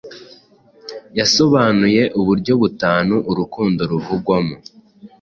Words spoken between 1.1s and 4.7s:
yasobanuye uburyo butanu urukundo ruvugwamo